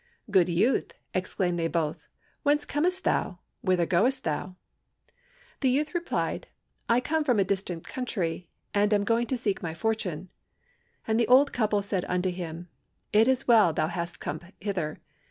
[0.31, 2.07] 'Good youth,' exclaimed they both,
[2.41, 4.55] 'whence comest thou whither goest thou?'
[5.59, 6.47] The youth replied,
[6.89, 10.29] 'I come from a distant country, and am going to seek my fortune.'
[11.07, 12.67] And the old couple said unto him,
[13.13, 14.99] 'It is well thou hast come hither.